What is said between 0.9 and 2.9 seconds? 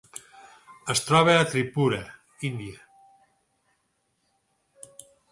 Es troba a Tripura, Índia.